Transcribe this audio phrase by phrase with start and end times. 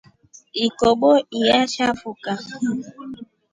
[0.65, 2.31] Ikobo iashafuka.